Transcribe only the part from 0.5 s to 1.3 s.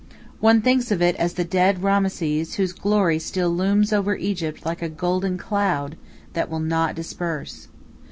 thinks of it